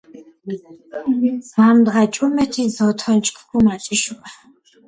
ამდღა-ჭუმეთი 1.65 2.63
ზოთონჯქ 2.75 3.35
ქუმაჭიშუა. 3.49 4.27